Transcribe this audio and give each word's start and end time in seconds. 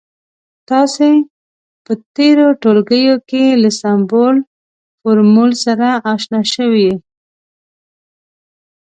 تاسې 0.69 1.09
په 1.85 1.91
تیرو 2.15 2.47
ټولګیو 2.61 3.15
کې 3.29 3.43
له 3.61 3.69
سمبول، 3.81 4.35
فورمول 4.99 5.51
سره 5.65 5.87
اشنا 6.13 6.41
شوي 6.53 6.81
يئ. 6.89 6.95